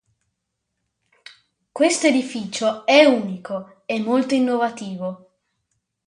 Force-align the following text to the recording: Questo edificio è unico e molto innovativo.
Questo 1.71 2.07
edificio 2.07 2.87
è 2.87 3.05
unico 3.05 3.83
e 3.85 3.99
molto 4.01 4.33
innovativo. 4.33 5.29